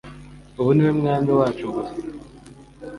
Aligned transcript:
ubu 0.59 0.69
ni 0.73 0.81
we 0.85 0.91
mwami 0.99 1.29
wacu 1.39 1.65
gusa 1.75 1.99